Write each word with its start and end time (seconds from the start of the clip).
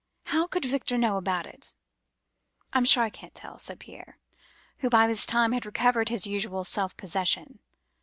How 0.23 0.47
could 0.47 0.65
Victor 0.65 0.97
know 0.97 1.15
about 1.15 1.45
it?' 1.45 1.75
"'I 2.73 2.77
am 2.79 2.85
sure 2.85 3.03
I 3.03 3.11
can't 3.11 3.35
tell,' 3.35 3.59
said 3.59 3.79
Pierre, 3.79 4.17
who 4.79 4.89
by 4.89 5.05
this 5.05 5.27
time 5.27 5.51
had 5.51 5.63
recovered 5.67 6.09
his 6.09 6.25
usual 6.25 6.63
self 6.63 6.97
possession. 6.97 7.59